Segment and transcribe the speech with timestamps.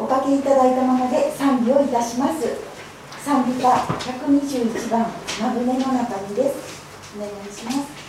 [0.00, 2.56] おかけいただいたもので賛美をいたします。
[3.22, 6.56] 賛美歌121番「まぶねの中に」です。
[7.18, 7.99] お願いします。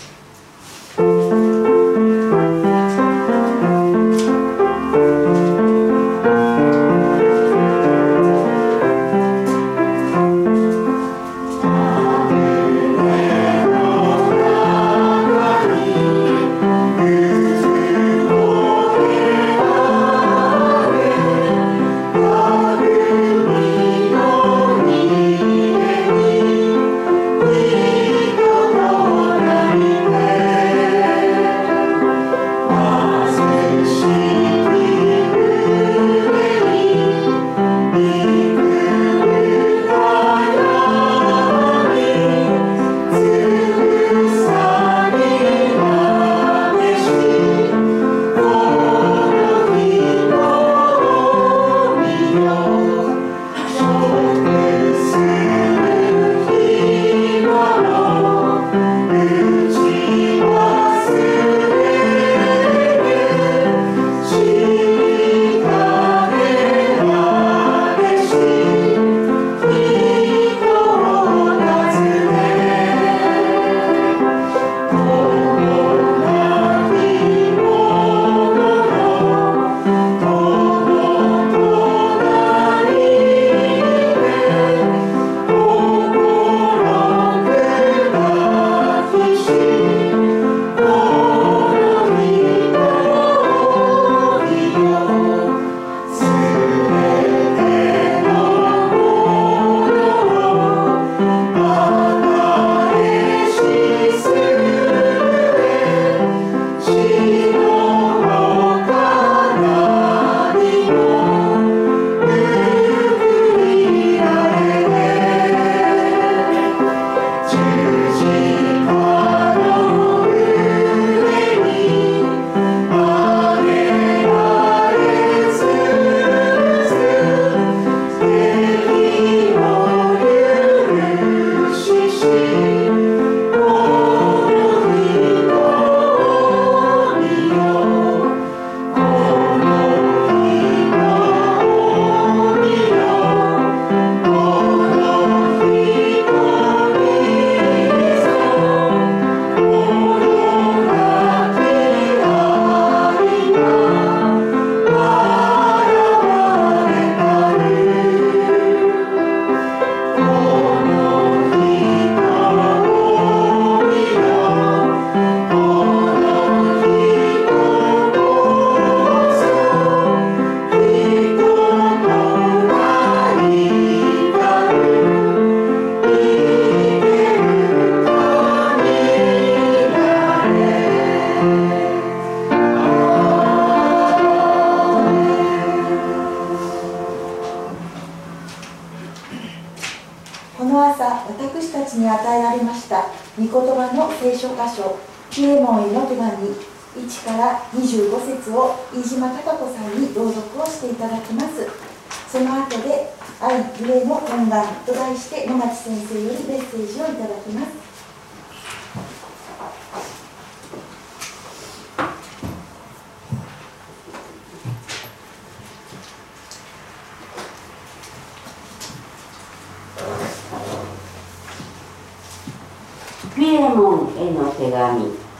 [223.35, 225.31] ピエモンへの手紙。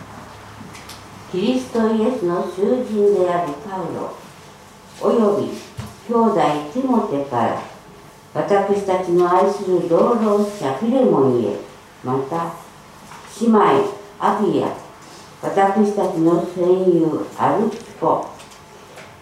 [1.31, 4.13] キリストイエスの囚人であるパウロ
[4.99, 5.47] および
[6.05, 6.35] 兄弟
[6.73, 7.61] ティモテから
[8.33, 11.55] 私たちの愛する同労者フィレモンへ
[12.03, 12.53] また
[13.39, 13.59] 姉妹
[14.19, 14.75] アビア
[15.41, 18.29] 私たちの戦友アルキポ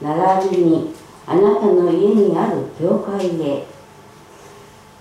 [0.02, 0.96] 並びに
[1.28, 3.68] あなたの家にある教会へ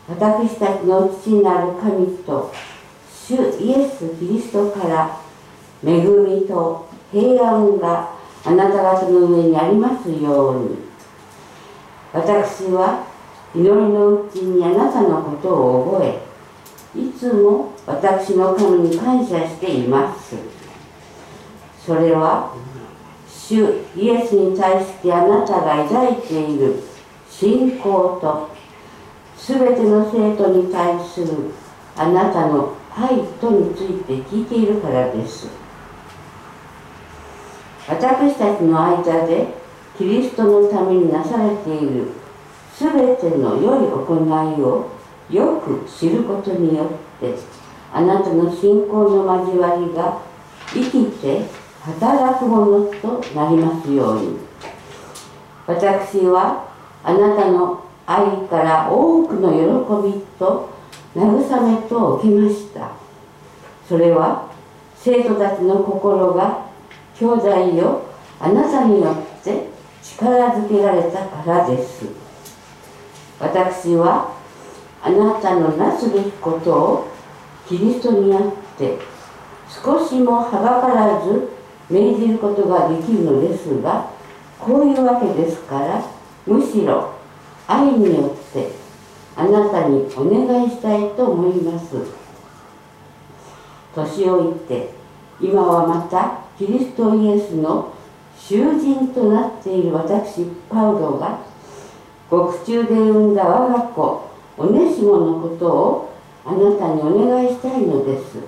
[0.07, 2.53] 私たちの父なる神と
[3.29, 5.21] 主イエス・キリストから
[5.85, 8.09] 恵みと平安が
[8.43, 10.79] あなた方の上にありますように。
[12.11, 13.05] 私は
[13.55, 16.23] 祈りのうちにあなたのことを覚え
[16.99, 20.35] いつも私の神に感謝しています。
[21.85, 22.55] それは
[23.29, 23.57] 主
[23.95, 26.83] イエスに対してあなたが抱いている
[27.29, 28.49] 信仰と
[29.37, 31.53] 全ての生徒に対する
[31.95, 35.49] あなたの愛とについて聞いているからです。
[37.87, 39.55] 私たちの間で
[39.97, 42.09] キリストのためになされている
[42.75, 44.91] すべての良い行いを
[45.31, 46.89] よく知ることによっ
[47.21, 47.35] て
[47.93, 50.21] あなたの信仰の交わりが
[50.73, 51.47] 生きて
[51.81, 54.37] 働くものとなりますように。
[55.67, 56.69] 私は
[57.05, 60.78] あなたの愛から多くの喜びと
[61.17, 62.91] 慰めと受けました。
[63.89, 64.51] それは
[64.97, 66.67] 生徒たちの心が
[67.19, 68.03] 兄弟よ
[68.41, 69.69] あなたによって
[70.03, 72.05] 力づけられたからです。
[73.41, 74.35] 私は
[75.03, 77.09] あなたのなすべきことを
[77.69, 78.43] キリストにあっ
[78.77, 78.99] て
[79.69, 81.49] 少しもはばからず
[81.89, 84.11] 命じることができるのですが
[84.59, 86.03] こういうわけですから
[86.47, 87.15] むしろ
[87.67, 88.71] 愛によって
[89.39, 91.95] あなたにお願いしたいと思います。
[93.95, 94.91] 年老いて
[95.41, 97.95] 今はまたキリストイエスの
[98.37, 101.39] 囚人となっている私パウロが
[102.29, 106.13] 獄中で産んだ我が子オネシモのことを
[106.45, 108.39] あなたにお願いしたいのです。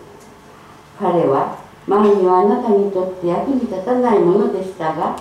[0.99, 1.57] 彼は
[1.87, 5.17] 前にはあなたにとって役に立たないものでしたが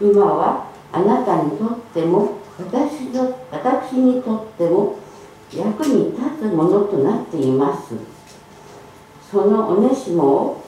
[0.00, 5.01] 今はあなたにとっても私の私にとっても
[5.54, 7.94] 役に立つものとなっています。
[9.30, 10.64] そのおねしもを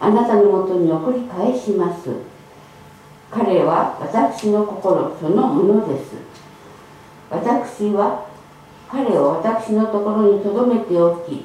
[0.00, 2.10] あなたのもとに送り返します。
[3.30, 6.14] 彼は私の心そのものです。
[7.30, 8.26] 私は
[8.88, 11.44] 彼を私のところに留めておき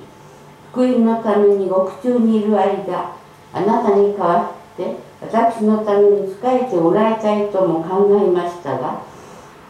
[0.72, 3.16] 福音のために獄中にいる間
[3.54, 9.02] あなたに代わって私のために仕えてもらいたいとも考えましたが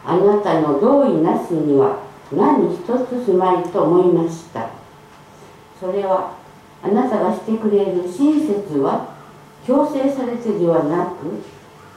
[0.04, 4.70] あなたの同意なしには何一つすまいと思いました。
[5.78, 6.32] それは
[6.82, 9.14] あなたがしてくれる親切は
[9.66, 11.42] 強制されてではなく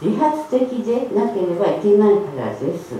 [0.01, 2.95] 自発的でなければいけないからです。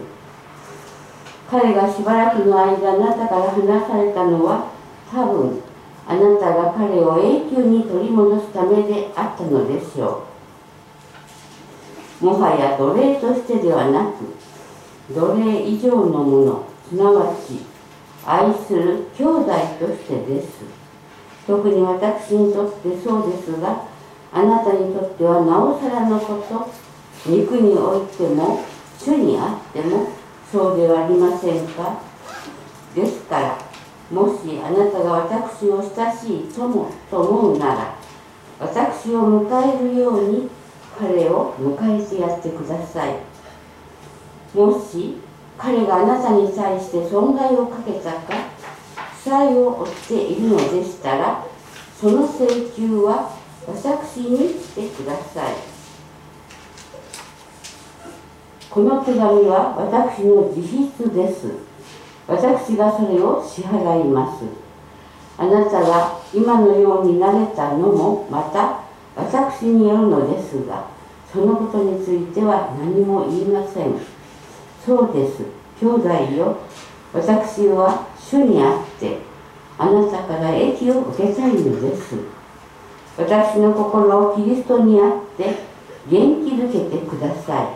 [1.50, 4.72] 彼がしばらくの間あなたから離されたのは
[5.12, 5.62] 多分
[6.08, 10.24] あなたが彼を永久に取り戻すためであったのでしょ
[12.22, 12.26] う。
[12.26, 16.75] もはや奴隷としてではなく奴隷以上のもの。
[16.90, 17.66] すなわち
[18.26, 19.46] 愛する兄弟
[19.80, 20.64] としてです。
[21.46, 23.84] 特に私にとってそうですが
[24.34, 26.86] あなたにとってはなおさらのこと。
[27.28, 28.60] 肉においても
[29.00, 30.10] 主にあっても
[30.52, 32.00] そうではありませんか。
[32.94, 33.58] ですから
[34.12, 37.96] もしあなたが私を親しい友と思うなら
[38.60, 40.50] 私を迎えるように
[41.00, 43.18] 彼を迎えてやってください。
[44.54, 45.18] もし
[45.58, 48.20] 彼があなたに対して損害をかけたか
[49.24, 51.46] 負債を負っているのでしたら
[52.00, 53.32] その請求は
[53.68, 55.56] 私にしてください。
[58.70, 61.48] この手紙は私の自筆です。
[62.28, 64.44] 私がそれを支払います。
[65.38, 68.82] あなたが今のようになれたのもまた
[69.16, 70.88] 私によるのですが
[71.32, 74.15] そのことについては何も言いません。
[74.86, 75.42] そうです。
[75.82, 76.58] 兄弟よ。
[77.12, 79.18] 私は主にあって
[79.78, 82.16] あなたから益を受けたいのです。
[83.18, 85.56] 私の心をキリストにあって
[86.08, 87.68] 元気づけてください。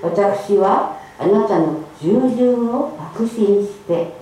[0.00, 4.12] 私はあなたの従順を確信して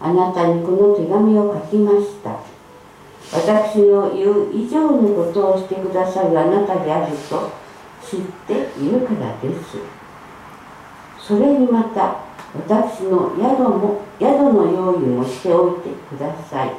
[0.00, 2.40] あなたにこの手紙を書きました。
[3.30, 7.50] 私の言う以上のことをしてくださるあなたであると
[8.02, 9.97] 知っているからです。
[11.28, 12.24] それにまた
[12.56, 16.72] 私の宿も宿の用意もしておいてください。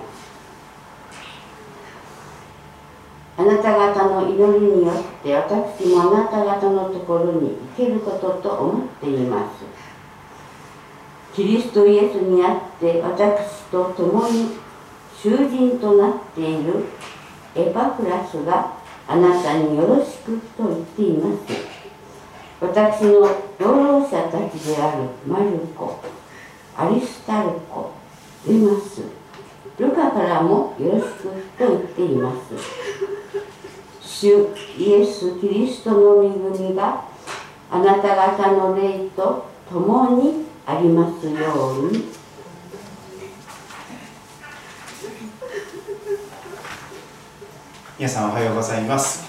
[3.37, 9.63] あなた方の祈りによって私もあなた方のところに行けることと思っています。
[11.35, 14.57] キリストイエスにあって私と共に
[15.15, 16.85] 囚人となっている
[17.53, 18.73] エパフラスが
[19.07, 21.68] あなたによろしくと言っています。
[22.61, 23.21] 私の
[23.57, 26.01] 労労者たちであるマルコ
[26.75, 27.91] アリスタルコ
[28.45, 29.01] デマス
[29.77, 31.23] ルカからもよろしく
[31.57, 32.53] と言っています
[34.01, 36.29] 主イエス・キリストの恵
[36.69, 37.05] みが
[37.71, 42.19] あなた方の霊と共にありますように。
[47.99, 49.28] 皆さんおはようございます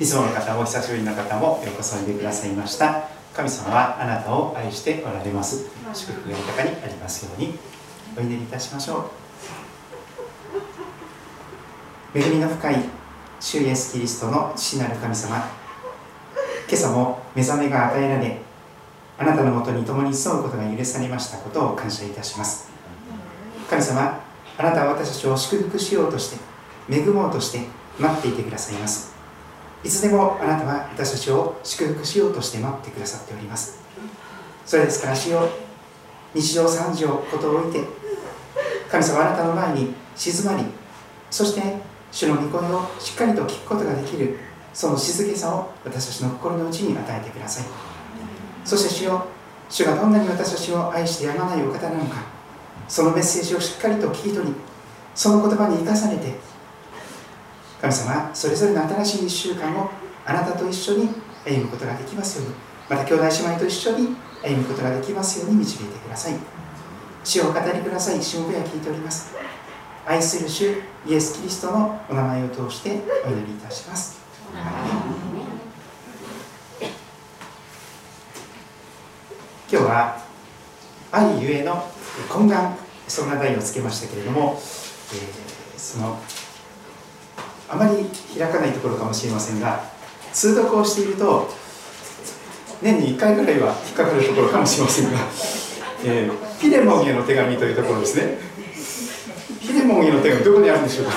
[0.00, 3.08] いつもの方も久しぶりの方もようこそおいでくださいました。
[3.32, 5.70] 神様はあなたを愛しておられます。
[5.94, 7.54] 祝福が豊かにありますように。
[8.18, 9.08] お祈りいたしましょ
[12.14, 12.18] う。
[12.18, 12.76] 恵みの深い
[13.38, 15.36] 主イエスキリストの父なる神様。
[15.36, 15.46] 今
[16.72, 18.38] 朝も目覚めが与えられ
[19.16, 22.68] あなたのもとに共に住むことが許されましたことを感謝いたします。
[23.70, 24.20] 神様
[24.58, 26.38] あなたは私たちを祝福しようとして
[26.90, 27.60] 恵もうとして
[28.00, 29.13] 待っていてくださいます。
[29.84, 33.80] いつでもあなたは私たちを祝福しようとして待ってくださっております。
[34.64, 35.46] それですから主よ
[36.34, 37.86] 日常三時をことを置いて
[38.90, 40.64] 神様あなたの前に静まり
[41.30, 41.60] そして
[42.10, 44.38] 主の御声をしっかりと聞くことができる
[44.72, 47.66] その静けさを私たちの心の内に与えてください。
[48.64, 49.26] そして主よ
[49.68, 52.22] 主がどんなに私たちを愛してやまないお方なのか
[52.88, 54.54] そのメッセージをしっかりと聞き取り
[55.14, 56.34] その言葉に生かされて
[57.84, 59.90] 神様それぞれの新しい1週間を
[60.24, 61.10] あなたと一緒に
[61.44, 62.54] 歩むことができますように
[62.88, 66.34] また兄弟姉妹と一緒に歩むことができますように導いてください。
[67.24, 68.22] 主をお語りください。
[68.22, 69.34] しもべは聞いております。
[70.06, 74.18] 愛する主イエス・キリストのお名前を通してお祈りいたします。
[79.70, 80.20] 今日は
[81.10, 81.90] 愛ゆえの
[82.28, 82.76] 懇願
[83.08, 84.60] そんな題をつけましたけれども、
[85.12, 86.18] えー、その
[87.68, 88.04] あまり
[88.38, 89.82] 開かないところかもしれませんが
[90.32, 91.48] 通読をしていると
[92.84, 95.18] 年に1回ぐらいは引っかかるところかもしれませんが、
[96.04, 98.38] えー、ピレモンへの手紙というところですね。
[99.62, 101.12] ピレモンへの手紙どこにあるんでしょうか。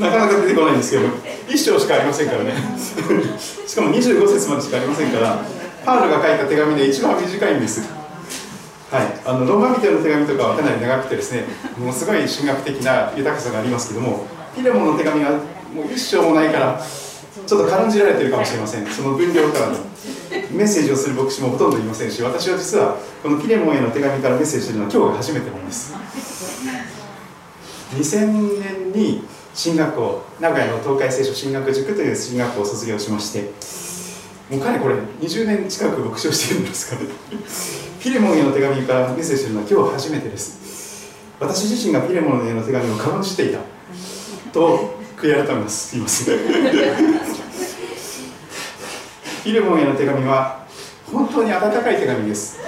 [0.00, 1.04] なかなか出てこないんですけど
[1.48, 2.54] 1章しかありませんからね。
[3.66, 5.38] しかも25節までしかありませんから
[5.84, 7.82] パウロが書いた手紙で一番短いんです。
[8.90, 11.44] はい、あのローマ人の手紙とかはかなり長くてですね
[11.76, 16.80] もうすごい神学的な豊かさがありますけどもピレモンの手紙がもう一章もないから
[17.46, 18.86] ちょっと軽んじられてるかもしれません。
[18.86, 19.74] その分量からの。
[20.50, 25.94] メッセージをする牧師もほとんどいませんし私は実はこのピレモンへの手紙からメッセージするのは今日が初めてなんです。
[27.94, 29.22] 2000年に
[29.54, 33.52] 進学校名古屋の東海聖書進学塾という進学校を卒業しまして
[34.50, 37.08] もうかれこれ20年近く牧師をしてるんですから、ね、
[38.00, 41.12] ピレモンへの手紙からメッセージするのは今日初めてです。
[41.38, 43.75] 私自身がピレモンへの手紙を軽んじていた。
[44.56, 46.38] と悔い改めますいません。
[49.44, 50.64] ピレモンへの手紙は
[51.12, 52.58] 本当に温かい手紙です。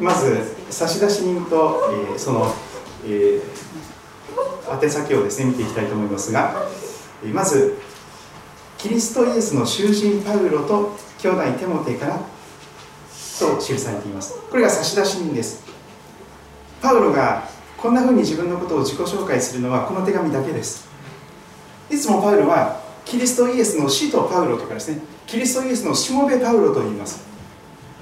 [0.00, 1.80] まず差出人と、
[2.10, 2.52] えー、その、
[3.04, 6.60] えー、宛先をですね見ていきたいと思いますが
[7.32, 7.78] まず
[8.78, 12.18] キリストイエスの囚人パウロと兄弟テモテから
[13.38, 14.34] と記されています。
[14.50, 15.62] これが差出人です。
[16.82, 17.48] パウロが
[17.86, 20.88] こんなふうに自分のことを自己紹介するのはこの手紙だけです。
[21.88, 25.02] いつもパウロはキリストイエスの使徒パウロとかですね。
[25.24, 27.24] キリストイエスのしもべパウロと言います。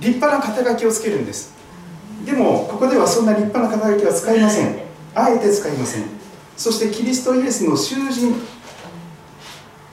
[0.00, 1.52] 立派な肩書きをつけるんです。
[2.24, 4.74] でもここではそんな立派な肩書きは使いません。
[5.14, 6.04] あえて使いません。
[6.56, 8.36] そしてキリストイエスの囚人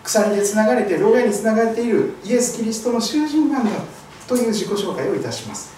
[0.05, 3.71] 鎖でつながれて牢屋につながれているイエス・キリストの囚人なんだ
[4.25, 5.74] という自己紹介をいたします。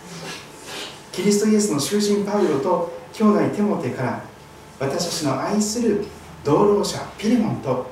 [1.12, 4.24] キリストイエスの囚人パウロと兄弟テモテから
[4.80, 6.04] 私たちの愛する
[6.44, 7.92] 同労者ピレモンと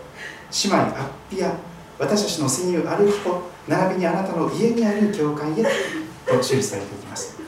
[0.64, 1.54] 姉妹アッピア
[2.00, 5.64] 私たちの戦友アルキコ並びにあなたの家にある教会へ
[6.26, 7.40] と記されていきます。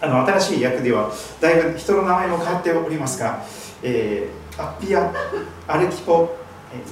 [0.00, 3.44] あの新しい訳ではだいぶ人の名前も変わっておりますが、
[3.82, 5.12] えー、アッピア
[5.66, 6.36] アルキポ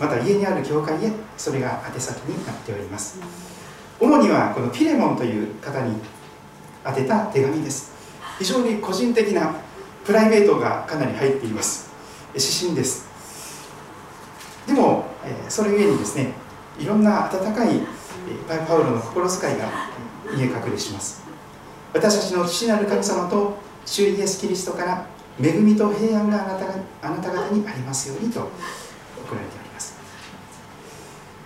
[0.01, 3.21] また家にある教会へそれが宛先になっております。
[4.01, 5.95] 主にはこのピレモンという方に
[6.85, 7.96] 宛てた手紙です。
[8.39, 9.55] 非常に個人的な
[10.05, 11.91] プライベートがかなり入っています。
[12.35, 13.07] 指針です。
[14.67, 15.07] でも
[15.49, 16.33] それゆえにですね
[16.79, 17.81] いろんな温かい
[18.49, 19.69] パウロの心遣いが
[20.37, 21.23] 見え隠れします。
[21.95, 25.07] 私たちの父なる神様と主イエス・キリストから
[25.41, 29.97] 恵みと平安があなたがあなた方にありますようにと送られております。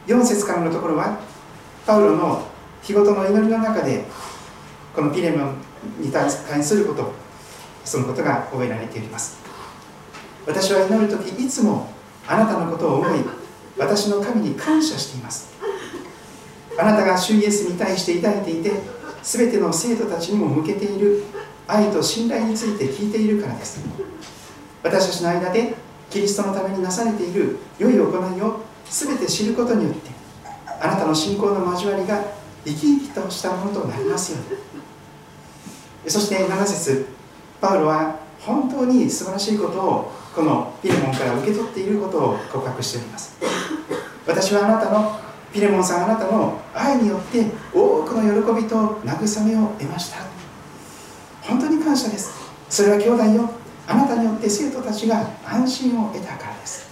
[0.06, 1.20] 4節からのところは
[1.86, 2.46] パウロの
[2.82, 4.04] 日ごとの祈りの中で
[4.94, 5.54] このピレモン
[5.98, 6.30] に関
[6.62, 7.12] すること
[7.84, 9.38] そのことが覚えられております。
[10.46, 11.92] 私は祈る時いつも
[12.26, 13.20] あなたのことを思い
[13.78, 15.50] 私の神に感謝しています。
[16.78, 18.72] あなたが主イエスに対して抱いていて
[19.22, 21.24] 全ての生徒たちにも向けている
[21.66, 23.80] 愛と信頼について聞いているからです。
[24.82, 25.74] 私たちの間で
[26.08, 30.10] キリストのためになされている良い行いを全て知ることによって
[30.80, 32.22] あなたの信仰の交わりが
[32.64, 34.58] 生き生きとしたものとなりますように。
[36.06, 37.06] そして7節
[37.60, 43.36] パウロは本当に素晴らしいことをこのピレモンから受け取っていることを告白しております。
[44.26, 45.20] 私はあなたの
[45.52, 50.18] ピレモンさんあなたの愛によって多くの喜びと慰めを得ました。
[51.42, 52.32] 本当に感謝です。
[52.68, 53.50] それは兄弟よ。
[53.86, 56.88] あなたによって生徒たちが安心を得たからです。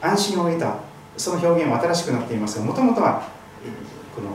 [0.00, 0.76] 安心を得た。
[1.16, 3.22] その表現は新しくなっていますがもともとは
[4.14, 4.30] この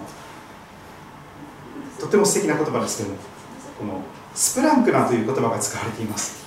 [1.99, 3.15] とても素敵な言葉ですけども
[3.79, 4.01] この
[4.33, 6.39] スプランクナという言葉が使われています。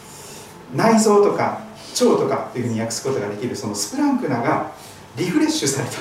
[0.74, 1.60] 内臓とか
[1.92, 4.72] 腸とかというふうに訳すことができるそのスプランクナが
[5.16, 5.96] リフレッシュされた。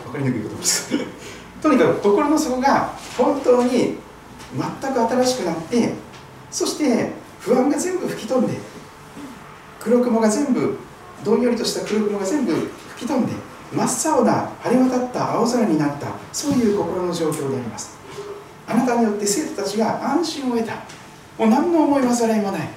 [0.00, 0.90] 分かりにくい言葉です。
[1.62, 5.94] とにかく心の底が本当に全く新しくなって
[6.50, 8.54] そして不安が全部吹き飛んで
[9.80, 10.78] 黒雲が全部
[11.24, 13.32] どんよりとした黒雲が全部吹き飛んで
[13.72, 17.98] 真っ青な晴れ渡った青空になったそういう心の状況であります。
[18.66, 20.74] あなたによって生徒たちが安心を得た。
[21.38, 22.68] もう何の思い煩いもない。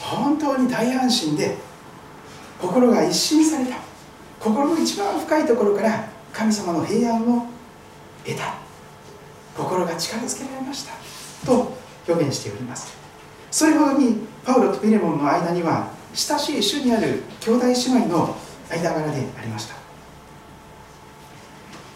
[0.00, 1.56] 本当に大安心で
[2.60, 3.76] 心が一新された。
[4.38, 7.46] 心の一番深いところから神様の平安を
[8.24, 8.54] 得た。
[9.56, 10.92] 心が力づけられました。
[11.46, 11.76] と
[12.08, 12.94] 表現しております。
[13.50, 18.36] それほどにパウロとピレモンの間には親しい主にある兄弟姉妹の
[18.70, 19.74] 間柄でありました。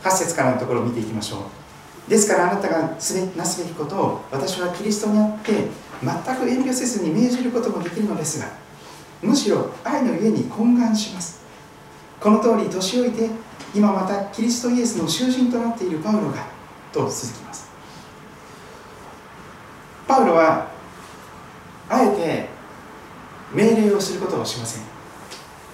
[0.02, 1.63] 8節からのところを見ていきましょう。
[2.08, 5.52] ですからあなたがなすべきことを私はキリストにあって
[6.02, 8.46] 全く遠慮せずに命じることもできるのですが
[9.22, 11.42] むしろ愛のゆえに懇願します。
[12.20, 13.30] この通り年老いて
[13.74, 16.46] 今またキリストイエスの囚人となっているパウロが
[16.92, 17.70] と続きます。
[20.06, 20.68] パウロは
[21.88, 22.48] あえて
[23.52, 24.82] 命令をすることをしません。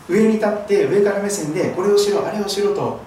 [0.08, 3.00] 上に立って上から目線でこれをしろあれをしろと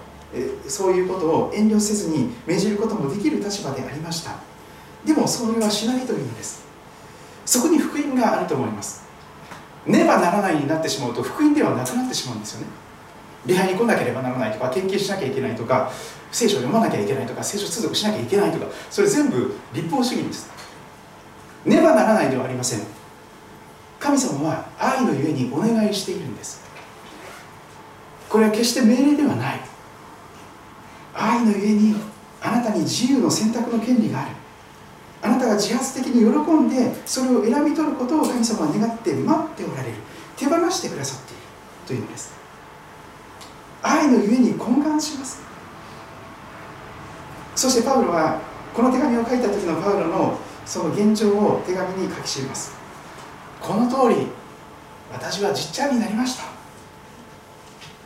[0.68, 4.32] そういうことを遠慮せずに命じることもできる立場でありました。
[5.06, 6.64] でもそれはしないというのです。
[7.46, 9.04] そこに福音があると思います。
[9.86, 12.68] ねばならないになってしまうと福音ではなくなってしまうんですよね。
[13.46, 15.92] 礼拝に来なければならないとか研究しなきゃいけないとか
[16.32, 20.50] 聖書を読まなきゃいけないとか聖書通読しなきゃいけないとかそれ全部立法主義です。
[21.66, 22.80] ねばならないではありません。
[24.00, 26.62] 神様は愛のゆえにお願いしているんです。
[28.30, 29.73] これは決して命令ではない。
[31.14, 31.96] 愛のゆえに
[32.42, 34.36] あなたに自由の選択の権利がある。
[35.22, 39.96] あなたが自発的に喜んでそれを選び取ることを神様は願って待っておられる。
[40.36, 41.42] 手放してくださっている
[41.88, 42.34] というのです。
[43.82, 45.42] 愛のゆえに懇願します。
[47.56, 48.42] そしてパウロは
[48.74, 52.74] この手紙を書いた時のパウロのその現状を手紙に書き記ます。
[53.62, 54.28] この通り
[55.12, 56.44] 私はじっちゃんになりました。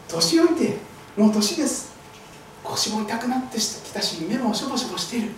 [0.09, 0.77] 年老いて
[1.15, 1.96] もう年です。
[2.71, 5.31] 腰も痛くなってきたし目もしょぼしょぼしている。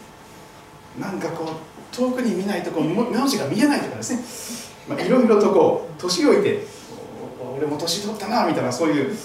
[0.99, 4.13] なんかこう遠くに見ないとこう目字が見えないとかです
[4.89, 6.65] ね、まあ、いろいろとこう年老いて
[7.57, 9.15] 俺も年取ったなみたいなそういう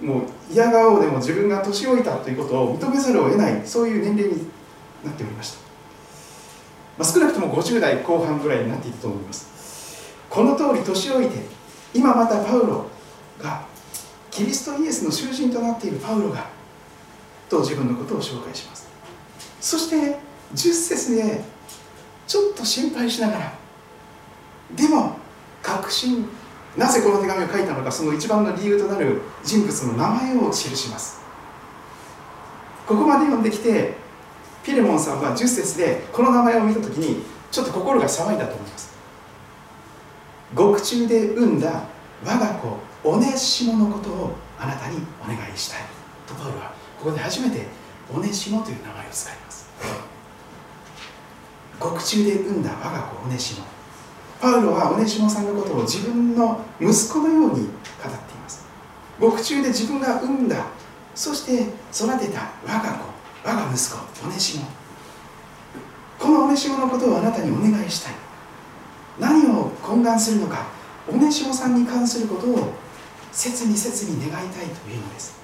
[0.00, 4.46] もう嫌顔でも自分が年老いたということを認めざるを得ないそういう年齢に
[5.04, 5.58] なっておりました、
[6.98, 9.50] まあ、少なくとも50代後半ぐらいになっていたと思います。
[10.28, 11.38] この通り年老いて
[11.92, 12.86] 今またパウロ
[13.42, 13.66] が
[14.30, 16.46] キリストイエスの囚人となっているパウロが
[17.50, 18.88] と自分のことを紹介します。
[19.60, 20.16] そして
[20.54, 21.42] 10節で
[22.26, 23.52] ちょっと心配しながら
[24.74, 25.16] でも
[25.62, 26.26] 確信
[26.76, 31.20] なぜこの手紙を書いたのかその一番の理由となる人物の名前を記します。
[32.86, 33.94] ここまで読んできて
[34.62, 38.90] ピレモンさんは10節でこの名前を見た時にちょっと心が騒いだと思います。
[40.54, 41.84] 獄中で産んだ
[42.24, 45.82] 我が子オネシモのことをあなたにお願いしたい。
[46.26, 47.66] とパウロはここで初めて
[48.14, 49.70] オネシモという名前を使います。
[51.80, 53.64] 獄中で産んだ我が子オネシモ。
[54.38, 57.68] パウロはオネシモさんのことを自分の息子のように語っ
[58.04, 58.66] ています。
[59.18, 60.66] 獄中で自分が産んだ
[61.14, 63.04] そして育てた我が子
[63.48, 64.66] 我が息子オネシモ。
[66.18, 68.12] このオネシモのことをあなたにお願いしたい。
[69.18, 70.66] 何を懇願するのか
[71.08, 72.74] オネシモさんに関することを
[73.32, 75.39] 切に切に願いたいというのです。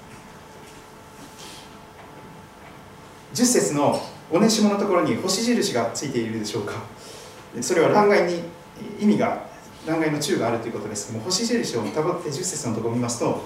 [3.36, 4.00] 10節の
[4.32, 6.72] オネシモのところに星印がついているでしょうか。
[7.60, 8.40] それは欄外に
[8.98, 9.44] 意味が
[9.86, 11.08] 欄外の中があるということです。
[11.08, 13.44] けども星印をたどって10節のところを見ますと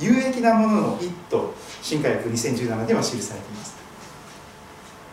[0.00, 3.76] 有益なものの一と新科学2017では記されています。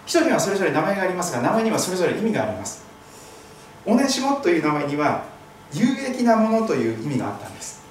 [0.06, 2.86] 一人はそれぞれ名前がありますが名前にはそれぞれ意味があります。
[3.86, 5.26] オネシモという名前には
[5.74, 7.84] 有益なものという意味があったんです。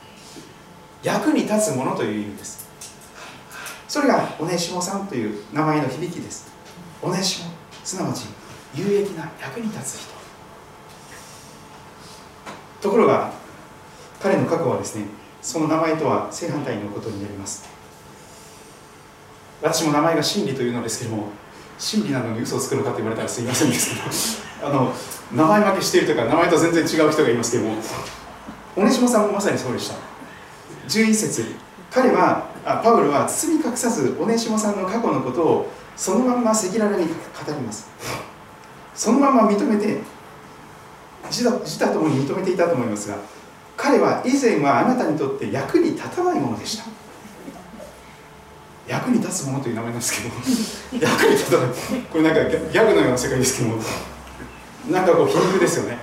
[1.02, 2.63] 役に立つものという意味です。
[3.94, 6.52] それがオネシモさんという名前の響きです。
[7.00, 7.50] オネシモ
[7.84, 8.26] すなわち
[8.74, 10.12] 有益な役に立つ人。
[12.80, 13.30] ところが
[14.20, 15.06] 彼の過去はですね
[15.40, 17.68] その名前とは正反対のことになります。
[19.62, 21.28] 私も名前が真理というのですけども
[21.78, 23.94] 真理なのに嘘をつくのかと言われたらすいませんです
[24.60, 24.92] けど あの
[25.32, 27.76] 名前負けしているというか名前と全然違う人がいますけども
[28.74, 29.94] オネシモさんもまさにそうでした。
[30.88, 31.63] 11節
[31.94, 37.14] 彼はあパウロは包み隠さずオネシモさんの過去のことをそのまんま赤裸々に語
[37.48, 37.88] ります。
[38.96, 40.00] そのまま認めて
[41.30, 43.16] 自他ともに認めていたと思いますが
[43.76, 46.84] 彼は以前はあなたにとって役に立たないものでした。
[48.88, 50.22] 役に立つものという名前なんです
[50.90, 51.68] けど 役に立たない。
[52.10, 53.78] これなんかギャグのような世界ですけど
[54.90, 55.98] なんかこう皮肉ですよね。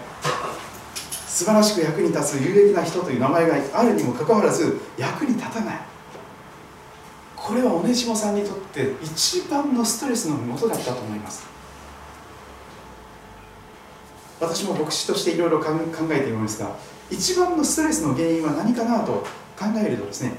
[1.42, 5.80] 素晴らしく役に立つ有益な人という名前があるにもかかわらず役に立たない。
[7.36, 11.44] これはオネシモさんにとって一番のストレスのもとだったと思います。
[14.40, 15.70] 私も牧師としていろいろ考
[16.12, 16.76] えているんですが
[17.10, 19.14] 一番のストレスの原因は何かなと
[19.58, 20.34] 考えるとですね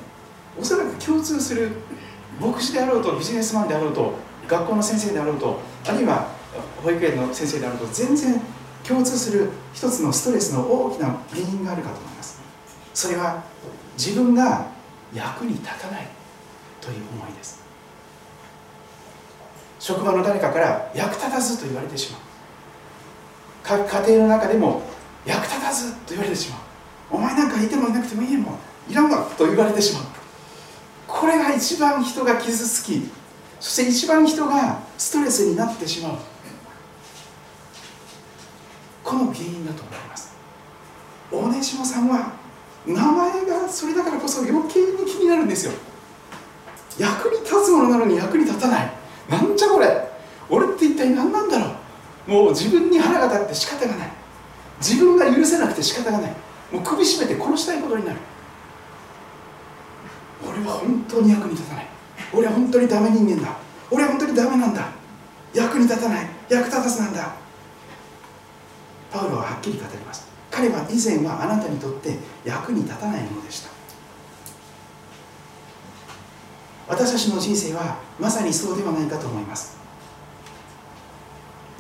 [0.60, 1.70] おそらく共通する
[2.40, 4.14] 牧師であろうとビジネスマンであろうと
[4.48, 6.28] 学校の先生であろうとあるいは
[6.82, 8.40] 保育園の先生であると全然
[8.86, 12.40] 共通する一つのストレスの大きな原因があるかと思います。
[12.94, 13.42] それは
[13.96, 14.66] 自分が
[15.14, 16.08] 役に立たない
[16.80, 17.62] という思いです。
[19.78, 22.20] 職場の誰かから役立たずと言われてしまう。
[23.62, 24.82] 各家庭の中でも
[25.24, 26.60] 役立たずと言われてしまう。
[27.12, 28.54] お前なんかいてもいなくてもいいもん。
[28.88, 30.04] いらんわと言われてしまう。
[31.06, 33.08] これが一番人が傷つき
[33.60, 36.18] そして一番人がストレスになってしまう。
[39.12, 40.32] この原因だと思います。
[41.30, 42.32] 大根島さんは
[42.86, 45.72] 名前がそれだからこそ余計に気になるんですよ。
[46.98, 48.92] 役に立つものなのに役に立たない。
[49.28, 50.08] なんじゃこれ。
[50.48, 51.76] 俺って一体何なんだろ
[52.26, 52.30] う。
[52.30, 54.08] もう自分に腹が立って仕方がない。
[54.80, 56.34] 自分が許せなくて仕方がない。
[56.72, 58.18] もう首絞めて殺したいことになる。
[60.42, 61.86] 俺は本当に役に立たない。
[62.32, 63.56] 俺は本当にダメ人間だ。
[63.90, 64.88] 俺は本当にダメなんだ。
[65.54, 66.26] 役に立たない。
[66.48, 67.41] 役立たずなんだ。
[69.12, 73.70] パウロははっきり語ります彼は以前はあなたにとって役に立たないものでした。
[76.86, 79.78] 私たちの人生はまさにそうではないかと思います。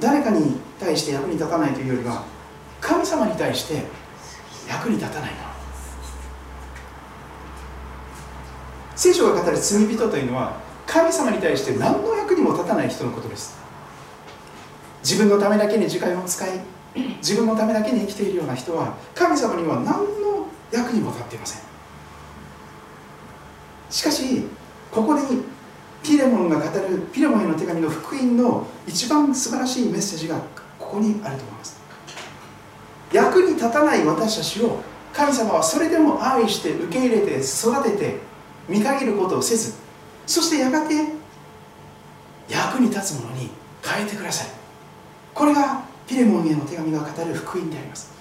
[0.00, 2.24] 誰かに対して役に立たないというよりは
[2.80, 3.82] 神様に対して
[4.66, 5.36] 役に立たないの。
[8.96, 13.54] 聖書が語る罪人というのは神様に対して何の役にも立たない人のことです。
[15.02, 16.48] 自分のためだけに時間を使い
[16.94, 21.62] 自分のためだけに生きているような人は神様には何の役にも立っていません。
[23.90, 24.44] しかし
[24.90, 25.42] ここに
[26.02, 30.38] ピレモンが語るピレモンへの手紙の福音の一番素晴らしいメッセージが
[30.78, 31.80] ここにあると思います。
[33.12, 34.80] 役に立たない私たちを
[35.12, 38.16] 神様はそれでも愛して受け入れて育てて
[38.68, 39.74] 見限ることをせず
[40.26, 40.94] そしてやがて
[42.48, 43.50] 役に立つものに
[43.84, 44.48] 変えてください。
[45.34, 48.12] これがピレモンへの手紙が語る福音であります。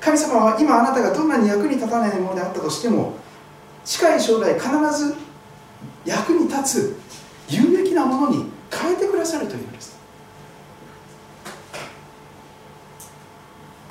[0.00, 3.14] 神様は今あなたがどんなに役に立たないものであったとしても
[3.84, 5.16] 近い将来必ず
[6.04, 6.96] 役に立つ
[7.48, 9.98] 有益なものに変えてくださるというのです。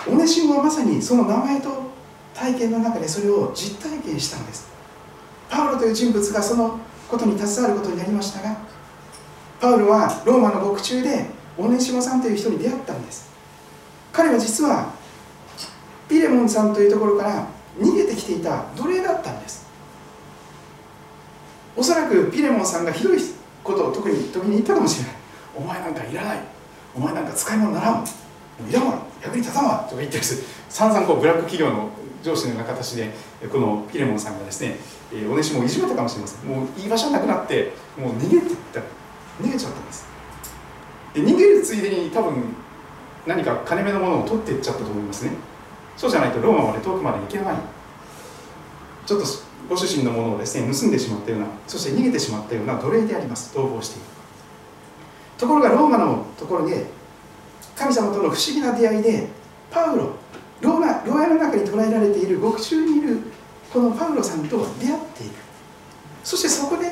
[0.08, 1.92] オネシモはまさにその名前と
[2.34, 4.70] 体験の中でそれを実体験したのです。
[5.50, 8.56] パウロという人物がそのことに携わることになりましたが
[9.60, 13.30] パウロはローマの獄中でオネシモさんという人に出会ったんです。
[14.12, 14.92] 彼は実は
[16.08, 17.48] ピレモンさんというところから
[17.80, 19.68] 逃げてきていた奴隷だったんです。
[21.76, 23.18] おそらくピレモンさんがひどい
[23.64, 25.16] ことを特に時に言ったかもしれない。
[25.56, 26.40] お前なんかいらない。
[26.96, 28.04] お前なんか使い物ならん。
[28.68, 29.00] いらんわ。
[29.24, 29.86] 役に立たんわ。
[29.90, 30.24] とか言ってる
[30.70, 31.90] 散々こうブラック企業の
[32.24, 33.12] 上司のような形で
[33.52, 34.78] このピレモンさんがですね
[35.32, 36.50] おねしもいじめたかもしれません。
[36.50, 38.82] もう居場所なくなってもう逃げていった。
[39.42, 40.17] 逃げちゃったんです。
[41.18, 42.44] で逃げるついでに多分
[43.26, 45.32] 何か金目のものを取っていっちゃったと思いますね。
[45.98, 47.58] そうじゃないとローマまで遠くまで行けない。
[49.06, 49.26] ちょっと
[49.68, 53.58] ご主人のものをですね盗んでしまったようなそして逃げてしまったような奴隷であります。
[53.58, 54.06] 逃亡している。
[55.38, 56.86] ところがローマのところで
[57.76, 59.28] 神様との不思議な出会いで
[59.72, 60.16] パウロ
[60.62, 63.20] ローマ牢屋の中に捕らえられている獄中にいる
[63.72, 65.34] このパウロさんと出会っていく
[66.24, 66.92] そしてそこで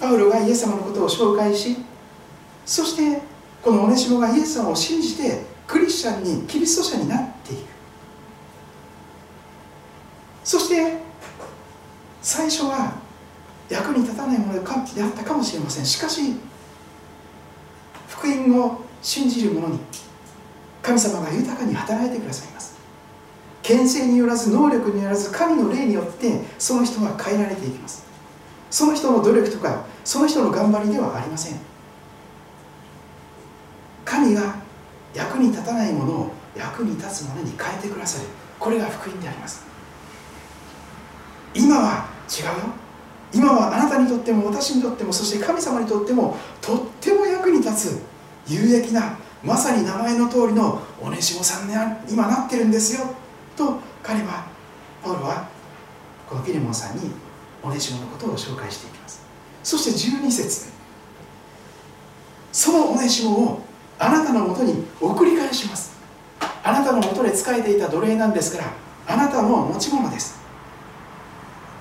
[0.00, 1.76] パウロがイエス様のことを紹介し
[2.64, 3.20] そして
[3.62, 7.60] このオネシモがイエス様を信じてクリスチャンにキリスト者になっていく。
[10.44, 10.96] そして
[12.22, 12.94] 最初は
[13.68, 15.84] 役に立たないものであったかもしれません。
[15.84, 16.36] しかし
[18.08, 19.78] 福音を信じる者に
[20.82, 22.78] 神様が豊かに働いてくださいます。
[23.62, 28.06] 牽制によらず能力によらず神の霊によってその人は変えられていきます。
[28.70, 31.58] その人の努力とかその人の頑張りではありません。
[34.28, 34.56] 神が
[35.14, 38.28] 役に立たないものを役に立つものに変えてくださる。
[38.58, 39.64] これが福音であります。
[41.54, 42.52] 今は違うよ。
[43.32, 48.02] 今はあなたにとっても私にとってもそして神様にとってもとっても役に立つ
[48.46, 51.74] 有益なまさに名前の通りのおねしもさんに
[52.10, 53.06] 今なってるんですよ。
[53.56, 54.46] と彼は
[55.02, 55.48] パウロは
[56.28, 57.10] このピレモンさんに
[57.62, 59.22] おねしものことを紹介していきます。
[59.62, 60.68] そして12節
[62.52, 63.67] そのおねしもを
[63.98, 65.98] あなたのもとに送り返します。
[66.68, 68.72] あなたのもとで仕えていた奴隷なんですから
[69.06, 70.38] あなたの持ち物です、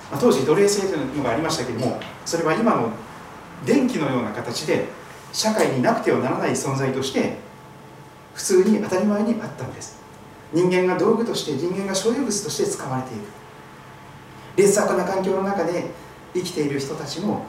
[0.10, 2.90] まあ、当時奴隷制というのがありましたけれどもそれは今の
[3.66, 4.86] 電気のような形で
[5.34, 7.36] 社会になくてはならない存在として
[8.34, 9.98] 普通に当たり前にあったんです。
[10.54, 13.24] 人間が道具として人間が所有物として使われていく
[14.56, 15.88] 劣悪な環境の中で
[16.34, 17.46] 生きている人たちも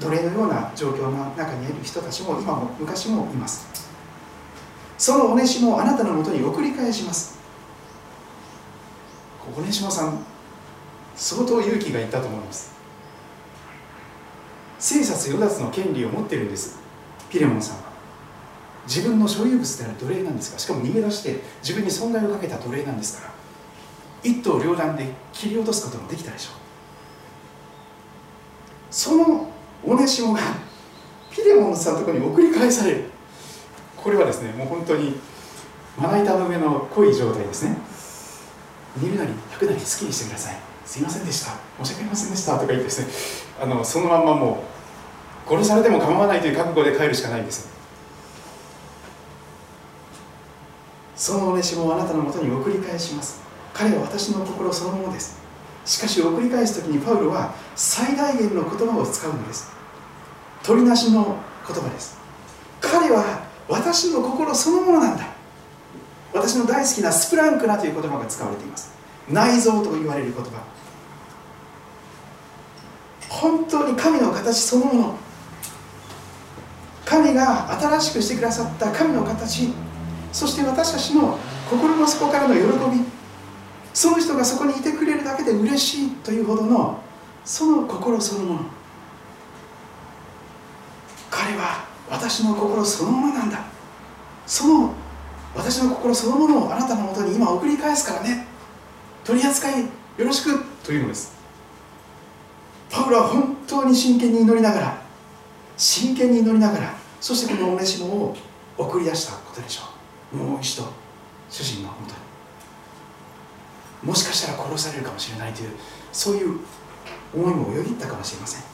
[0.00, 3.66] 奴隷のような状況の中にいる人たちも今も昔もいます。
[4.96, 7.38] そのおねしもあなたのもとに送り返します。
[9.56, 10.18] おねしもさん
[11.16, 12.72] 相当勇気がいったと思います。
[14.78, 16.78] 生殺与奪の権利を持ってるんです。
[17.28, 17.90] ピレモンさんは。
[18.86, 23.32] 自分の所有物である奴隷なんですがしかも逃げ出して自分に損害をかけた奴隷なんですから。
[24.22, 26.54] 一刀両断で切り落とすこともできたでしょう。
[28.90, 29.49] その
[29.84, 30.40] オネシモが
[31.30, 33.04] ピレモンさんのところに送り返される
[33.96, 35.14] これはですねもう本当に
[35.98, 37.76] まな板の上の濃い状態ですね。
[38.96, 40.56] 見るなり焼くなり好きにしてください。
[40.84, 41.52] すいませんでした。
[41.84, 42.58] 申し訳ありませんでした。
[42.58, 44.64] とか言ってですねあのそのまんまも
[45.46, 47.68] う殺されても構わないという覚悟で帰るしかないんです。
[51.14, 53.42] そのおねしもあなたのもとに送り返します。
[53.74, 55.39] 彼は私の心そのものです。
[55.84, 59.70] しかし送り返す時にパウロは最大限の言葉を使うのです。
[60.62, 62.18] 取りなしの言葉です。
[62.80, 65.24] 彼は私の心そのものなんだ。
[66.32, 68.92] 私の大好きなスプランクナという言葉が使われています。
[69.28, 70.50] 内臓と言われる言葉。
[73.28, 75.14] 本当に神の形そのもの。
[77.04, 79.72] 神が新しくしてくださった神の形。
[80.32, 81.38] そして私たちの
[81.68, 83.19] 心の底からの喜び。
[83.92, 87.00] その人がそこにいてくれるだけで嬉しいというほどの
[87.44, 88.60] その心そのもの。
[91.30, 93.64] 彼は私の心そのものなんだ。
[94.46, 94.92] その
[95.54, 98.46] 私の心そのものをあなたのもとに今送り返すからね。
[99.24, 101.32] 取り扱いよろしくというのです。
[102.90, 105.02] パウロは本当に真剣に祈りながら
[105.76, 108.36] 真剣に祈りながらそしてこのお召し物を
[108.76, 109.82] 送り出したことでしょ
[110.32, 110.36] う。
[110.36, 110.88] もう一度
[111.48, 112.29] 主人のもとに。
[114.02, 115.70] もしかしたら殺されるかもしれないという
[116.12, 116.58] そういう
[117.34, 118.70] 思いもよぎったかもしれません。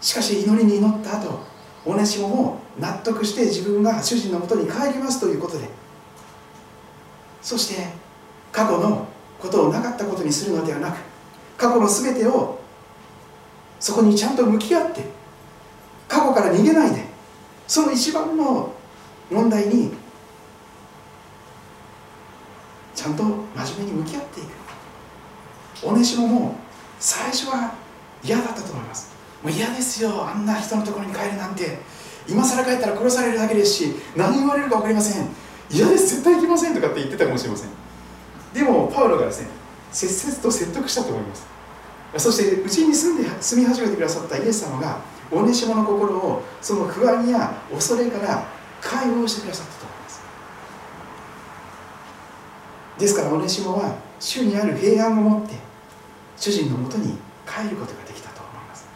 [0.00, 1.40] しかし祈りに祈った後
[1.84, 5.68] オネシモも納得して自分が主人のもとに帰りますということで
[7.42, 7.86] そして
[8.52, 9.06] 過去の
[9.38, 10.98] ことをなかったことにするのではなく
[11.56, 12.60] 過去の全てを
[13.78, 15.04] そこにちゃんと向き合って
[16.08, 17.04] 過去から逃げないで
[17.66, 18.74] その一番の
[19.30, 19.92] 問題に
[23.00, 24.48] ちゃんと真面目に向き合っていく。
[25.82, 26.54] おねしもも
[26.98, 27.72] 最初は
[28.22, 29.10] 嫌だったと思います。
[29.42, 31.78] もう嫌ですよあんな人のところに帰るなんて。
[32.28, 35.26] 今更帰ったら殺されるだけですし何言われるか分かりません。
[35.70, 37.70] 嫌です絶対行きませんとかって言ってたかもしれません。
[38.52, 39.48] でもパウロがですね
[39.90, 41.46] 切々と説得したと思います。
[42.18, 44.98] そしてうちに住んで住み始めてくださったイエス様が
[45.32, 48.44] おねしもの心をその不安や恐れから
[48.82, 50.20] 解放してくださったと思います
[53.00, 55.54] ですからオネシモは主にある平安を持って
[56.36, 58.86] 主人のもとに帰ることができたと思います。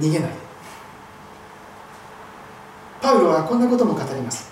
[0.00, 0.34] 逃げないで。
[3.00, 4.50] パウロはこんなことも語ります。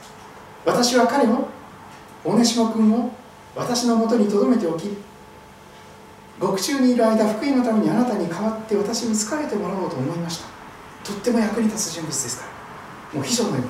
[0.64, 1.48] 私は彼を
[2.24, 3.10] オネシモ君を
[3.56, 4.96] 私のもとに留めておき
[6.38, 10.46] 獄中にいる間福音のためにあなたに代わって私に仕えてもらおうと思いました。
[11.04, 12.44] とっても役に立つ人物ですか
[13.12, 13.18] ら。
[13.18, 13.64] もう秘書のように。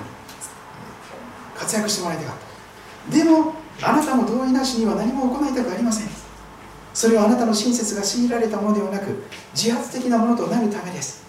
[1.57, 2.37] 活躍してもらいたかっ
[3.11, 3.17] た。
[3.17, 6.09] でもあなたの同意なしには何も行いたくありません。
[6.93, 11.25] それはあなたの親切が強いられたものではなく自発的なものとなるためです。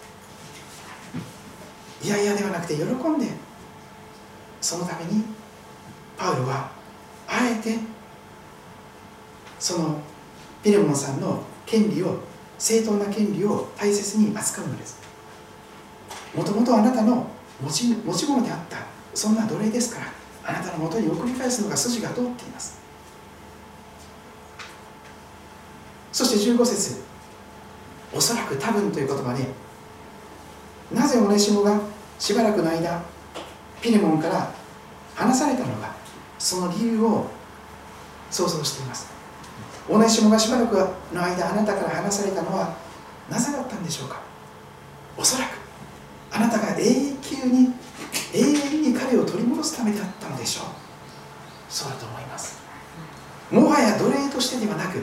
[2.03, 3.27] いやいやではなくて喜んで
[4.61, 5.23] そのために
[6.17, 6.69] パウロは
[7.27, 7.79] あえて
[9.59, 9.99] その
[10.63, 12.19] ピレモンさんの権利を
[12.59, 15.01] 正当な権利を大切に扱うのです。
[16.35, 17.25] もともとあなたの
[17.61, 18.77] 持ち持ち物であった
[19.13, 22.79] そんな奴隷ですからあなたのもとに送り返すのが筋が通っています。
[26.11, 27.01] そして15節
[28.13, 29.45] おそらく多分という言葉で
[30.93, 31.77] なぜオネシモが
[32.17, 33.03] しばらくの間
[33.81, 34.49] ピレモンから
[35.15, 35.93] 離されたのか
[36.39, 37.27] その理由を
[38.31, 39.13] 想像しています。
[39.89, 40.75] オネシモがしばらく
[41.13, 42.75] の間あなたから離されたのは
[43.29, 44.21] なぜだったんでしょうか。
[45.17, 45.57] おそらく
[46.31, 46.83] あなたが永
[47.21, 47.73] 久に
[48.33, 50.63] 永遠に彼を取り戻すためであったのでしょ？
[50.63, 50.65] う
[51.69, 52.59] そうだと思います。
[53.51, 55.01] もはや奴隷としてではなく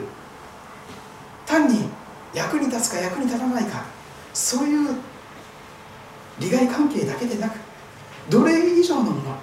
[1.45, 1.89] 単に
[2.33, 3.85] 役に立つか役に立たないか
[4.33, 4.95] そういう
[6.39, 7.57] 利害関係だけでなく
[8.29, 9.37] 奴隷以上のもの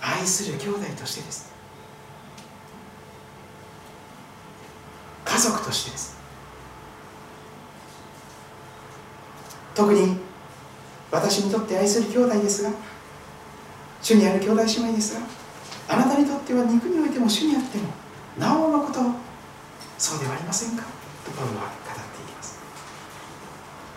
[0.00, 1.52] 愛する兄弟としてです。
[5.24, 6.16] 家族としてです。
[9.74, 10.18] 特に
[11.10, 12.70] 私にとって愛する兄弟ですが
[14.04, 15.26] 主にある兄弟姉妹ですが
[15.88, 17.88] あなたにとっては肉においても主にあっても
[18.38, 19.00] なおのこと
[19.96, 20.84] そうではありませんか？
[21.24, 22.58] とパウロは語っていきます。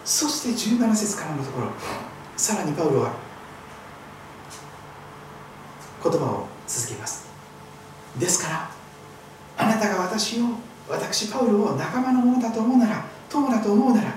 [0.06, 1.67] そして17節からのところ
[2.38, 3.15] さらにパウロは
[6.02, 7.28] 言葉を続けます。
[8.17, 8.70] ですから
[9.58, 10.46] あなたが私を
[10.88, 14.13] 私パウロを仲間のものだと思うなら友だと思うなら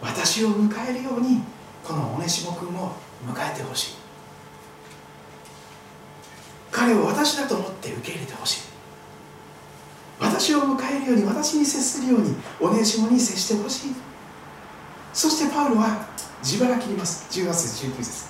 [0.00, 1.40] 私を迎えるように
[1.82, 2.92] このオネシモ君を
[3.26, 3.97] 迎えてほしい。
[6.88, 8.60] 彼を私だと思って受け入れてほしい。
[10.18, 13.94] 私を迎えるように私に接するようにおねしもに接してほしい。
[15.12, 16.06] そしてパウロは
[16.42, 17.26] 自腹切ります。
[17.38, 18.28] 18節19節。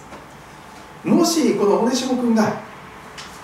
[1.05, 2.61] もしこのオネシモ君が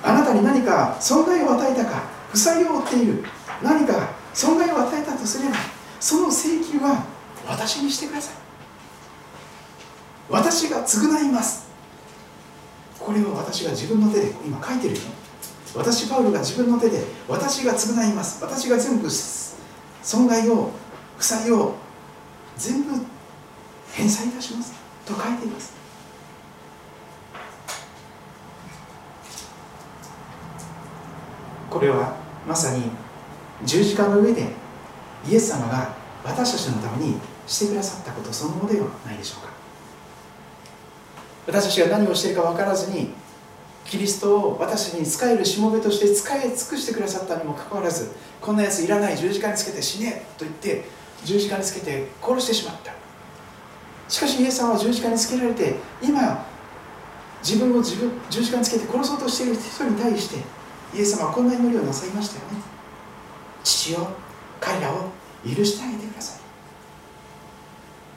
[0.03, 3.24] あなたに何か損害を与えたか負債を負っている。
[3.62, 5.55] 何か損害を与えたとすれば
[6.00, 7.05] その請求は
[7.46, 8.35] 私にしてください。
[10.29, 11.63] 私が償います。
[13.05, 15.01] これを私が自分の手で今書いてるよ。
[15.75, 18.43] 私パウロが自分の手で私が償います。
[18.43, 19.09] 私が全部
[20.03, 20.71] 損害を
[21.19, 21.75] 負債を
[22.57, 22.93] 全部
[23.93, 24.73] 返済いたします。
[25.05, 25.75] と書いています。
[31.69, 32.17] これは
[32.49, 32.85] まさに
[33.64, 34.49] 十字架の上で
[35.29, 39.63] イエス様が私たちのためにしてくださったことそのものではないでしょうか。
[41.46, 43.11] 私たちが何をしているか分からずに
[43.85, 50.85] キリストを私に仕えるしもべとして使い尽くしてくださったにもかかわらずこんなやついらない十字架につけて死ねと言って
[51.24, 52.92] 十字架につけて殺してしまった。
[54.09, 56.46] しかしイエス様は十字架につけられて今
[57.42, 60.37] 自分を自分十字架につけて殺そうとしている人に対して
[60.96, 62.59] イエス様はこんな祈りをなさいましたよね。
[63.62, 64.09] 父よ
[64.61, 65.11] 彼らを
[65.44, 66.40] 許してあげてください。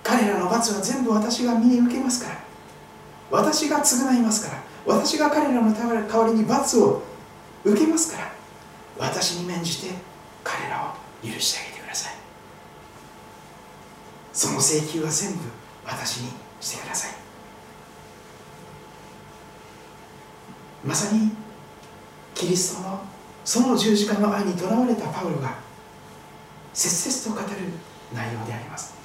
[0.04, 2.47] 彼らの罰は全部私が身に受けますから。
[3.30, 4.64] 私が償いますから。
[4.86, 7.04] 私が彼らの代わりに罰を
[7.64, 8.32] 受けますから。
[8.98, 9.94] 私に免じて
[10.44, 12.14] 彼らを許してあげてください。
[14.34, 15.40] その請求は全部
[15.86, 17.12] 私にしてください。
[20.86, 21.32] まさに
[22.34, 23.02] キリストの
[23.44, 25.56] その十字架の愛にとらわれたパウロが
[26.74, 27.58] 切々と語る
[28.14, 28.96] 内容であります。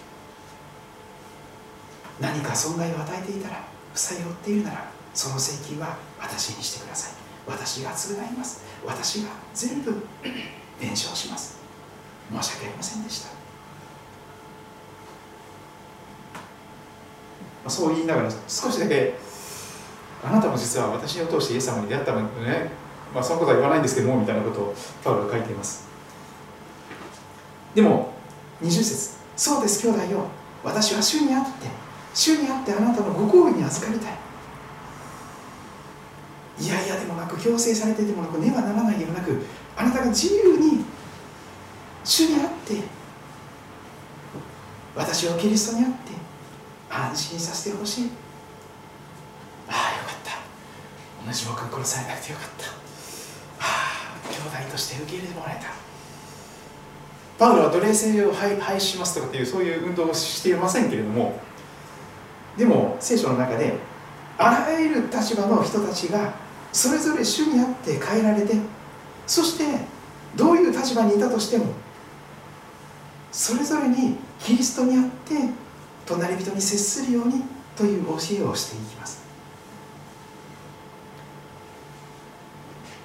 [2.20, 7.12] 何か損害を与えていたら負債を負っているならその請求は私にしてください。
[7.46, 8.62] 私が償います。
[8.86, 9.92] 私が全部
[10.80, 11.58] 弁償します。
[12.30, 13.42] 申し訳ありませんでした。
[17.68, 19.14] そう言いながら少しだけ
[20.24, 22.70] あなたも実は私を通してイエス様に出会ったのでね、
[23.14, 24.74] まあ、そのことは言わないんですけどもみたいなことを
[25.04, 25.88] パウロは書いています。
[27.74, 28.12] でも
[28.62, 29.16] 20節。
[29.36, 30.26] そうです兄弟よ。
[30.62, 31.66] 私は主にあって
[32.14, 34.16] 主にあってあなたのご好意に預かりたい。
[36.60, 39.42] いやいやでもなく強制されてでもなくねばならないでもなく
[39.76, 40.84] あなたが自由に
[42.04, 42.82] 主にあって
[44.94, 46.12] 私をキリストにあって
[46.90, 48.10] 安心させてほしい。
[49.68, 50.32] ああよかった。
[51.26, 52.66] 同じ僕が殺されなくてよかった。
[52.66, 52.70] あ
[53.60, 55.70] あ兄弟として受け入れてもらえた。
[57.38, 61.40] パウロは奴隷制を廃止しますとかっていうそういう運動をしていませんけれども
[63.02, 63.74] 聖書の中で
[64.38, 66.32] あらゆる立場の人たちが
[66.72, 68.54] それぞれ主にあって変えられて
[69.26, 69.64] そして
[70.36, 71.66] どういう立場にいたとしても
[73.30, 75.34] それぞれにキリストにあって
[76.06, 77.42] 隣人に接するように
[77.76, 79.22] という教えをしていきます。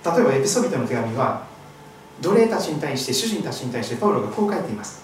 [0.05, 1.45] 例えばエピソビトの手紙は
[2.21, 5.03] 奴隷たちに対して主人たちに対してパウロがこう書いています。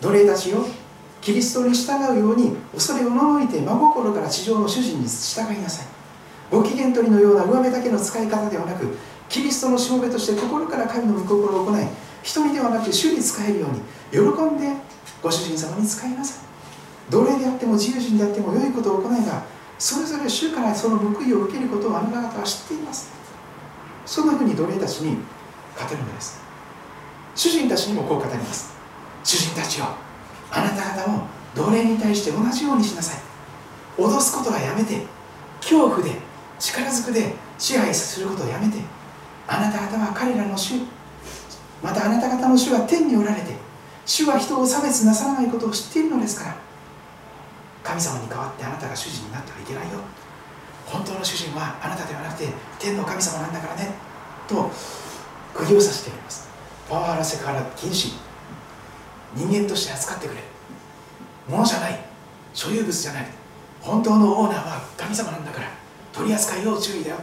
[0.00, 0.66] 奴隷たちを
[1.26, 5.86] キリストに従うように恐れをののいて真心から地上の主人に従いなさい。
[6.52, 8.96] ご機嫌取りのような上目だけの使い方ではなく
[9.28, 11.84] キリストのしもべとして心から神の御心を行い
[12.22, 13.80] 人にではなく主に仕えるように
[14.12, 14.72] 喜んで
[15.20, 17.10] ご主人様に仕えなさい。
[17.10, 19.42] 奴隷であっても自由人であっても良いことを行いが
[19.80, 23.10] それぞれ主からその報いを受けることをあなた方は知っています。
[24.06, 25.16] そんなふうに奴隷たちに語
[25.90, 26.40] るのです。
[27.34, 28.76] 主人たちにもこう語ります。
[29.24, 30.05] 主人たちよ
[30.50, 33.20] あなた方も奴隷に対して同じようにしなさい。
[33.98, 35.06] 脅すことはやめて
[35.60, 36.18] 恐怖で
[36.58, 38.78] 力ずくで支配することをやめて
[39.46, 40.74] あなた方は彼らの主
[41.82, 43.54] またあなた方の主は天におられて
[44.04, 46.56] 主は人を差別なさらないことを知っているのですから
[47.82, 50.00] 神様に代わってあなたが主人になってはいけないよ。
[50.86, 53.90] 本当の主人はあなたではなくて天の神様なんだからね
[54.48, 54.70] と
[55.54, 56.48] 釘を刺しています。
[56.88, 58.25] パワハラセクハラ禁止。
[59.36, 60.40] 人間として扱ってくれ。
[61.48, 62.00] 物じゃない。
[62.54, 63.26] 所有物じゃない。
[63.80, 65.68] 本当のオーナーは神様なんだから。
[66.12, 67.16] 取り扱い要注意だよ。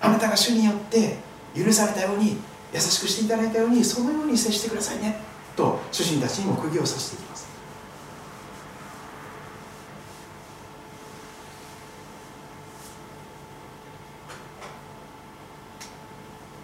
[0.00, 1.16] あなたが主によって
[1.54, 2.38] 許されたように
[2.72, 5.16] 優しくしていただいたようにそのように接してくださいね。
[5.54, 7.48] と主人たちにも釘を刺していきます。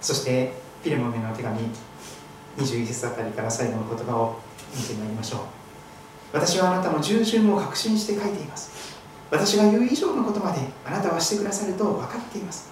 [0.01, 0.53] そして
[0.83, 1.59] ピレモンへの手紙
[2.59, 4.39] 21節あたりから最後の言葉を
[4.75, 5.41] 見てまいりましょう。
[6.33, 8.71] 私はあなたの従順を確信して書いています。
[9.31, 12.69] 私が言う以上のことまであなたはしてくださると分かっています。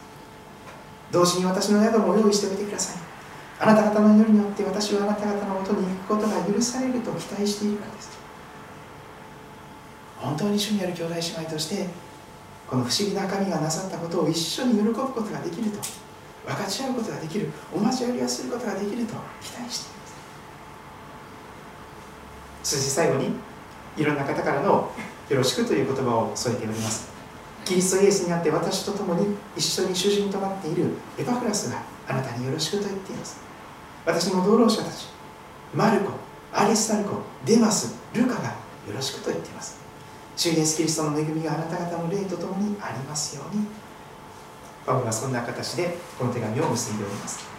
[1.11, 3.03] 同時に私の宿も用意しておいてください。
[3.61, 8.11] あなた方の祈りによって私はあなた方のもとに行くことが許されると期待しているからです。
[10.19, 11.87] 本当に主にある兄弟姉妹として
[12.69, 15.79] この不思議な神がなさったことを一緒に喜ぶことができると
[16.47, 20.02] 分かち合うことができるお交わりをすることができると期待しています。
[22.63, 23.31] そして最後に
[23.97, 24.93] いろんな方からの
[25.29, 27.11] よろしくという言葉を添えております。
[27.65, 33.41] キリストイエスにあって私と共に一緒に主人となっているエパフラスがあなたによろしくと言っています。
[34.05, 35.07] 私の同労者たち
[35.75, 36.13] マルコ
[36.53, 38.55] アリスタルコデマスルカがよ
[38.95, 39.81] ろしくと言っています。
[40.37, 43.67] 主イエスキリストの恵みがあなた方の霊と共にありますように。
[44.85, 47.52] パウロはそんな形でこの手紙を結んでおります。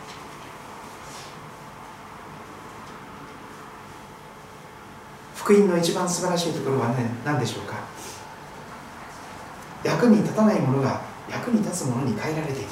[5.44, 7.76] 福音の一番素晴らしいところは、ね、何でしょうか。
[9.84, 12.70] 役に立たないものが役に立つものに変えられている。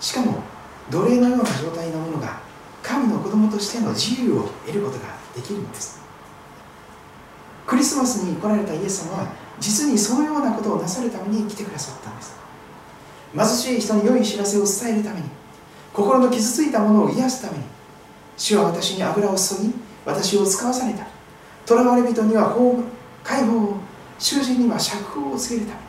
[0.00, 0.42] しかも
[0.90, 2.40] 奴隷のような状態のものが
[2.82, 6.00] 神の子供としての自由を得ることができるんです。
[7.68, 9.28] クリスマスに来られたイエス様は
[9.60, 12.34] 実にそのようなことをなさるために来てくださったんです。
[13.32, 15.28] 貧しい人に良い知らせを伝えるために
[15.92, 17.64] 心の傷ついたものを癒すために
[18.36, 19.72] 主は私に油を注ぎ
[20.04, 21.17] 私を使わされた。
[21.68, 22.82] 囚われ人には法
[23.22, 23.76] 解放を
[24.18, 25.80] 囚人には釈放を告げるため。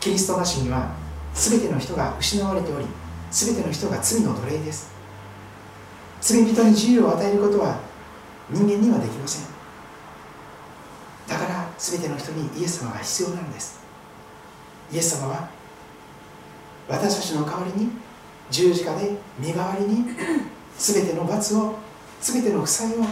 [0.00, 0.96] キリストなしには
[1.34, 2.86] 全ての人が失われており
[3.30, 4.90] 全ての人が罪の奴隷です。
[6.20, 7.78] 罪人に自由を与えることは
[8.50, 9.46] 人間にはできません。
[11.28, 13.78] だから全ての人にイエス様が必要なんです。
[14.92, 15.48] イエス様は
[16.88, 17.92] 私たちの代わりに
[18.50, 20.04] 十字架で身代わりに
[20.78, 21.74] 全ての罰を
[22.20, 23.04] 全ての負債を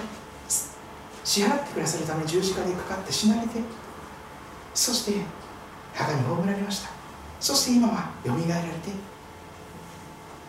[1.25, 3.61] 支払ってくださるため十字架でかかって死なれて
[4.73, 5.23] そして
[5.93, 6.91] 墓に葬られました。
[7.41, 8.91] そして今はよみがえられて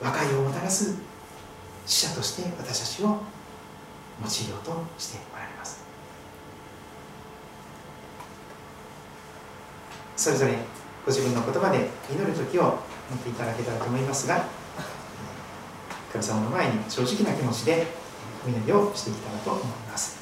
[0.01, 0.95] 和解をもたらす
[1.85, 3.21] 死者として私たちを用いよ
[4.61, 5.83] うとしておられます。
[10.15, 10.53] それぞれ
[11.05, 14.45] ご自分の言葉で祈る時を持っていただけたらと思いますが
[16.11, 17.87] 神様の前に正直な気持ちで
[18.45, 20.16] お祈りをしていきたいと思います。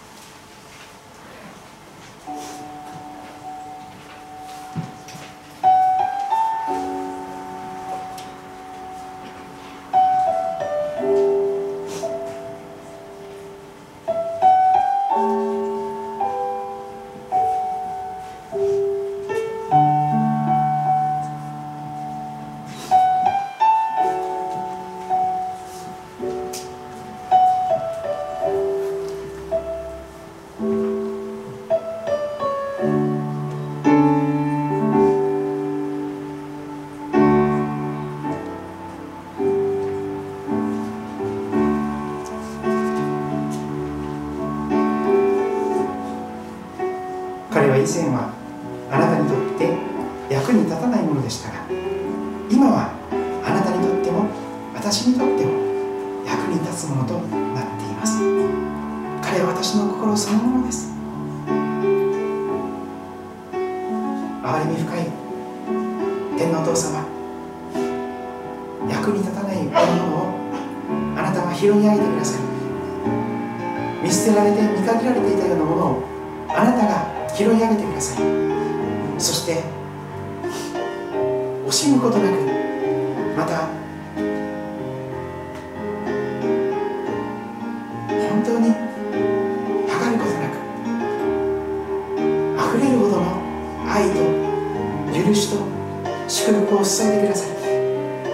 [96.96, 97.52] 注いでくださり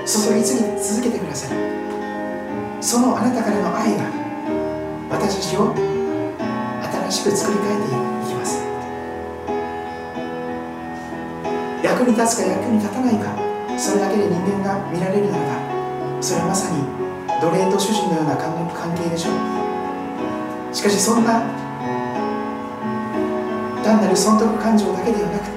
[0.05, 1.59] 注ぎ続けてくださり
[2.79, 4.03] そのあなたからの愛が
[5.09, 5.73] 私たちを
[7.09, 7.89] 新しく作り変えてい
[8.29, 8.61] きます。
[11.83, 13.35] 役に立つか役に立たないか
[13.79, 16.83] それだけで人間が見られるならばそれはまさに
[17.41, 18.53] 奴隷と主人のような関
[18.95, 20.75] 係でしょう。
[20.75, 21.41] しかしそんな
[23.83, 25.49] 単なる損得感情だけではなく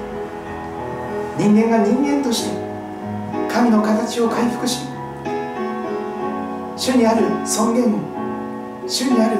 [1.37, 2.64] 人間が人間として
[3.55, 4.79] 神の形を回復し
[6.75, 7.99] 主にある尊厳を
[8.85, 9.37] 主にある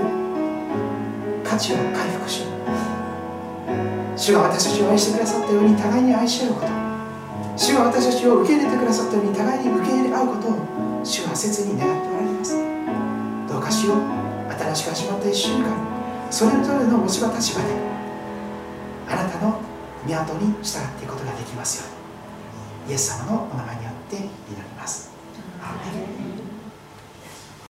[1.44, 2.44] 価値を回復し
[4.16, 6.68] 主が私たちを愛してくださったように互いに愛し合うこと
[7.58, 12.56] 主が私たちを受け入れてくださったように互いに受け入れ合うことを主は切に願っておられます。
[13.50, 13.98] どうかしよう。
[14.48, 15.76] 新しく始まった1週間
[16.32, 17.68] それぞれの持ち場立場で
[19.10, 19.60] あなたの
[20.06, 21.96] 港に従っていくことができますように。
[22.88, 24.55] イエス様のお名前にって。